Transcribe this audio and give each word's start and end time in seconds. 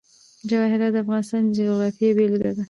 جواهرات 0.49 0.91
د 0.93 0.97
افغانستان 1.03 1.41
د 1.45 1.49
جغرافیې 1.57 2.09
بېلګه 2.17 2.49
ده. 2.55 2.59